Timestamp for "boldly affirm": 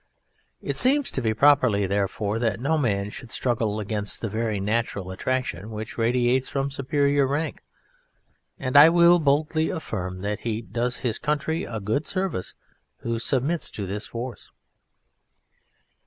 9.19-10.21